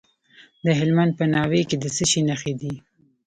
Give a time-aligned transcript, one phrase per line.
[0.65, 2.73] د هلمند په ناوې کې د څه شي نښې دي؟